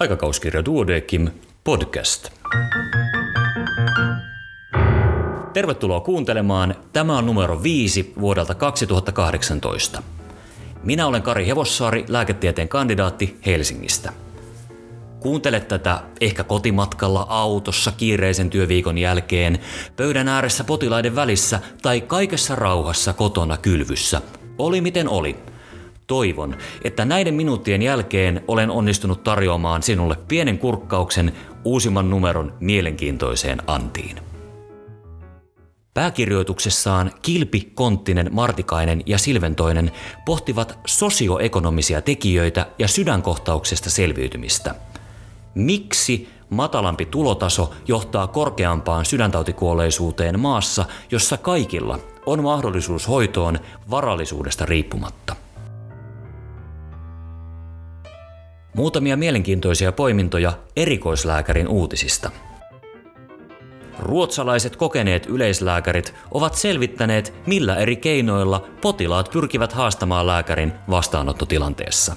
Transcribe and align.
Aikakauskirja 0.00 0.64
Duodekim 0.64 1.28
podcast. 1.64 2.30
Tervetuloa 5.52 6.00
kuuntelemaan. 6.00 6.74
Tämä 6.92 7.18
on 7.18 7.26
numero 7.26 7.62
5 7.62 8.12
vuodelta 8.20 8.54
2018. 8.54 10.02
Minä 10.82 11.06
olen 11.06 11.22
Kari 11.22 11.46
Hevossaari, 11.46 12.04
lääketieteen 12.08 12.68
kandidaatti 12.68 13.36
Helsingistä. 13.46 14.12
Kuuntele 15.20 15.60
tätä 15.60 16.00
ehkä 16.20 16.44
kotimatkalla, 16.44 17.26
autossa, 17.28 17.92
kiireisen 17.96 18.50
työviikon 18.50 18.98
jälkeen, 18.98 19.58
pöydän 19.96 20.28
ääressä 20.28 20.64
potilaiden 20.64 21.16
välissä 21.16 21.60
tai 21.82 22.00
kaikessa 22.00 22.56
rauhassa 22.56 23.12
kotona 23.12 23.56
kylvyssä. 23.56 24.22
Oli 24.58 24.80
miten 24.80 25.08
oli– 25.08 25.36
Toivon, 26.06 26.56
että 26.84 27.04
näiden 27.04 27.34
minuuttien 27.34 27.82
jälkeen 27.82 28.44
olen 28.48 28.70
onnistunut 28.70 29.24
tarjoamaan 29.24 29.82
sinulle 29.82 30.16
pienen 30.28 30.58
kurkkauksen 30.58 31.32
uusimman 31.64 32.10
numeron 32.10 32.54
mielenkiintoiseen 32.60 33.62
antiin. 33.66 34.16
Pääkirjoituksessaan 35.94 37.10
Kilpi, 37.22 37.72
Konttinen, 37.74 38.28
Martikainen 38.32 39.02
ja 39.06 39.18
Silventoinen 39.18 39.90
pohtivat 40.24 40.78
sosioekonomisia 40.86 42.02
tekijöitä 42.02 42.66
ja 42.78 42.88
sydänkohtauksesta 42.88 43.90
selviytymistä. 43.90 44.74
Miksi 45.54 46.28
matalampi 46.50 47.06
tulotaso 47.06 47.74
johtaa 47.88 48.26
korkeampaan 48.26 49.04
sydäntautikuolleisuuteen 49.04 50.40
maassa, 50.40 50.84
jossa 51.10 51.36
kaikilla 51.36 51.98
on 52.26 52.42
mahdollisuus 52.42 53.08
hoitoon 53.08 53.58
varallisuudesta 53.90 54.66
riippumatta? 54.66 55.45
Muutamia 58.76 59.16
mielenkiintoisia 59.16 59.92
poimintoja 59.92 60.52
erikoislääkärin 60.76 61.68
uutisista. 61.68 62.30
Ruotsalaiset 63.98 64.76
kokeneet 64.76 65.26
yleislääkärit 65.26 66.14
ovat 66.30 66.54
selvittäneet, 66.54 67.32
millä 67.46 67.76
eri 67.76 67.96
keinoilla 67.96 68.68
potilaat 68.80 69.30
pyrkivät 69.30 69.72
haastamaan 69.72 70.26
lääkärin 70.26 70.72
vastaanottotilanteessa. 70.90 72.16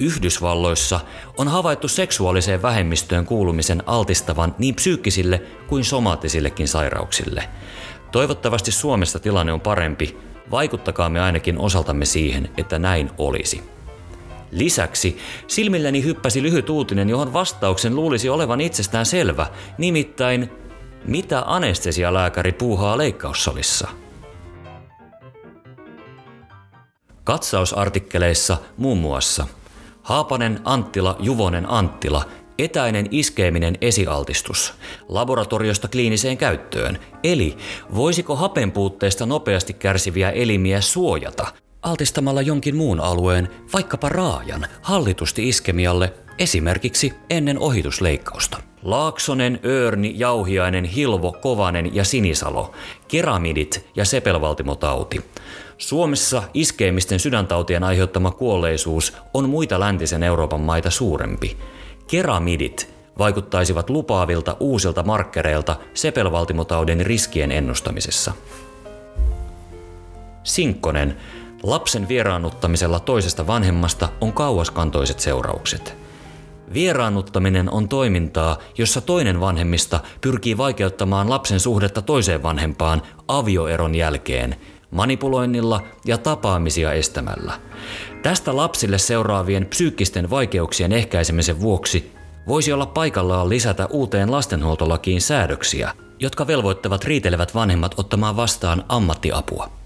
Yhdysvalloissa 0.00 1.00
on 1.38 1.48
havaittu 1.48 1.88
seksuaaliseen 1.88 2.62
vähemmistöön 2.62 3.26
kuulumisen 3.26 3.82
altistavan 3.86 4.54
niin 4.58 4.74
psyykkisille 4.74 5.42
kuin 5.66 5.84
somaattisillekin 5.84 6.68
sairauksille. 6.68 7.44
Toivottavasti 8.12 8.72
Suomessa 8.72 9.18
tilanne 9.18 9.52
on 9.52 9.60
parempi, 9.60 10.16
vaikuttakaamme 10.50 11.20
ainakin 11.20 11.58
osaltamme 11.58 12.04
siihen, 12.04 12.50
että 12.56 12.78
näin 12.78 13.10
olisi. 13.18 13.79
Lisäksi 14.50 15.18
silmilläni 15.46 16.04
hyppäsi 16.04 16.42
lyhyt 16.42 16.70
uutinen, 16.70 17.08
johon 17.08 17.32
vastauksen 17.32 17.94
luulisi 17.96 18.28
olevan 18.28 18.60
itsestään 18.60 19.06
selvä, 19.06 19.46
nimittäin 19.78 20.50
mitä 21.04 21.42
anestesialääkäri 21.46 22.52
puuhaa 22.52 22.98
leikkaussalissa? 22.98 23.88
Katsausartikkeleissa 27.24 28.56
muun 28.76 28.98
muassa. 28.98 29.46
Haapanen 30.02 30.60
Anttila 30.64 31.16
Juvonen 31.20 31.70
Anttila. 31.70 32.24
Etäinen 32.58 33.06
iskeminen 33.10 33.78
esialtistus, 33.80 34.74
laboratoriosta 35.08 35.88
kliiniseen 35.88 36.38
käyttöön, 36.38 36.98
eli 37.24 37.56
voisiko 37.94 38.36
hapenpuutteesta 38.36 39.26
nopeasti 39.26 39.72
kärsiviä 39.72 40.30
elimiä 40.30 40.80
suojata 40.80 41.46
altistamalla 41.82 42.42
jonkin 42.42 42.76
muun 42.76 43.00
alueen, 43.00 43.48
vaikkapa 43.72 44.08
raajan, 44.08 44.66
hallitusti 44.82 45.48
iskemialle, 45.48 46.12
esimerkiksi 46.38 47.12
ennen 47.30 47.58
ohitusleikkausta. 47.58 48.58
Laaksonen, 48.82 49.60
Öörni, 49.64 50.14
Jauhiainen, 50.16 50.84
Hilvo, 50.84 51.32
Kovanen 51.32 51.94
ja 51.94 52.04
Sinisalo, 52.04 52.72
keramidit 53.08 53.86
ja 53.96 54.04
sepelvaltimotauti. 54.04 55.24
Suomessa 55.78 56.42
iskeemisten 56.54 57.20
sydäntautien 57.20 57.84
aiheuttama 57.84 58.30
kuolleisuus 58.30 59.16
on 59.34 59.48
muita 59.48 59.80
läntisen 59.80 60.22
Euroopan 60.22 60.60
maita 60.60 60.90
suurempi. 60.90 61.56
Keramidit 62.10 62.94
vaikuttaisivat 63.18 63.90
lupaavilta 63.90 64.56
uusilta 64.60 65.02
markkereilta 65.02 65.76
sepelvaltimotaudin 65.94 67.06
riskien 67.06 67.52
ennustamisessa. 67.52 68.32
Sinkkonen 70.44 71.16
Lapsen 71.62 72.08
vieraannuttamisella 72.08 73.00
toisesta 73.00 73.46
vanhemmasta 73.46 74.08
on 74.20 74.32
kauaskantoiset 74.32 75.20
seuraukset. 75.20 75.96
Vieraannuttaminen 76.72 77.70
on 77.70 77.88
toimintaa, 77.88 78.58
jossa 78.78 79.00
toinen 79.00 79.40
vanhemmista 79.40 80.00
pyrkii 80.20 80.56
vaikeuttamaan 80.56 81.30
lapsen 81.30 81.60
suhdetta 81.60 82.02
toiseen 82.02 82.42
vanhempaan 82.42 83.02
avioeron 83.28 83.94
jälkeen, 83.94 84.56
manipuloinnilla 84.90 85.82
ja 86.04 86.18
tapaamisia 86.18 86.92
estämällä. 86.92 87.52
Tästä 88.22 88.56
lapsille 88.56 88.98
seuraavien 88.98 89.66
psyykkisten 89.66 90.30
vaikeuksien 90.30 90.92
ehkäisemisen 90.92 91.60
vuoksi 91.60 92.12
voisi 92.48 92.72
olla 92.72 92.86
paikallaan 92.86 93.48
lisätä 93.48 93.86
uuteen 93.86 94.32
lastenhuoltolakiin 94.32 95.20
säädöksiä, 95.20 95.94
jotka 96.18 96.46
velvoittavat 96.46 97.04
riitelevät 97.04 97.54
vanhemmat 97.54 97.94
ottamaan 97.96 98.36
vastaan 98.36 98.84
ammattiapua. 98.88 99.79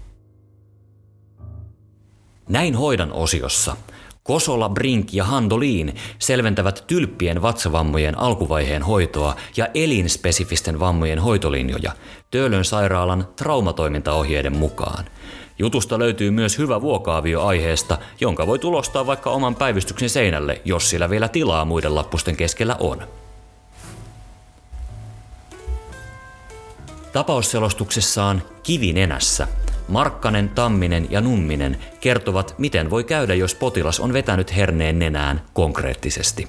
Näin 2.49 2.75
hoidan 2.75 3.13
osiossa. 3.13 3.77
Kosola, 4.23 4.69
Brink 4.69 5.13
ja 5.13 5.23
Handoliin 5.23 5.95
selventävät 6.19 6.83
tylppien 6.87 7.41
vatsavammojen 7.41 8.17
alkuvaiheen 8.17 8.83
hoitoa 8.83 9.35
ja 9.57 9.67
elinspesifisten 9.73 10.79
vammojen 10.79 11.19
hoitolinjoja 11.19 11.91
Töölön 12.31 12.65
sairaalan 12.65 13.27
traumatoimintaohjeiden 13.35 14.57
mukaan. 14.57 15.05
Jutusta 15.59 15.99
löytyy 15.99 16.31
myös 16.31 16.57
hyvä 16.57 16.81
vuokaavio 16.81 17.45
aiheesta, 17.45 17.97
jonka 18.19 18.47
voi 18.47 18.59
tulostaa 18.59 19.05
vaikka 19.05 19.29
oman 19.29 19.55
päivystyksen 19.55 20.09
seinälle, 20.09 20.61
jos 20.65 20.89
sillä 20.89 21.09
vielä 21.09 21.27
tilaa 21.27 21.65
muiden 21.65 21.95
lappusten 21.95 22.35
keskellä 22.35 22.75
on. 22.79 23.07
Tapausselostuksessaan 27.13 28.41
Kivinenässä 28.63 29.47
Markkanen, 29.87 30.49
Tamminen 30.49 31.07
ja 31.09 31.21
Numminen 31.21 31.77
kertovat, 32.01 32.55
miten 32.57 32.89
voi 32.89 33.03
käydä, 33.03 33.33
jos 33.33 33.55
potilas 33.55 33.99
on 33.99 34.13
vetänyt 34.13 34.55
herneen 34.55 34.99
nenään 34.99 35.41
konkreettisesti. 35.53 36.47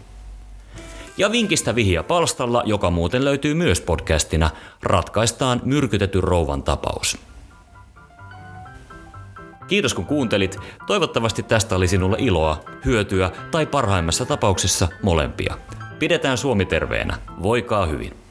Ja 1.19 1.33
vinkistä 1.33 1.75
vihiä 1.75 2.03
palstalla, 2.03 2.63
joka 2.67 2.91
muuten 2.91 3.25
löytyy 3.25 3.55
myös 3.55 3.81
podcastina, 3.81 4.51
ratkaistaan 4.83 5.61
myrkytetyn 5.65 6.23
rouvan 6.23 6.63
tapaus. 6.63 7.19
Kiitos 9.69 9.95
kun 9.95 10.07
kuuntelit. 10.07 10.59
Toivottavasti 10.87 11.43
tästä 11.43 11.77
oli 11.77 11.89
sinulle 11.89 12.17
iloa, 12.21 12.65
hyötyä 12.85 13.31
tai 13.51 13.67
parhaimmassa 13.67 14.27
tapauksessa 14.27 14.89
molempia. 15.03 15.59
Pidetään 15.99 16.39
Suomi 16.39 16.65
terveenä. 16.65 17.19
Voikaa 17.43 17.87
hyvin. 17.87 18.26